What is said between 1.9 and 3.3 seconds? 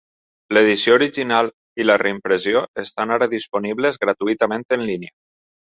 reimpressió estan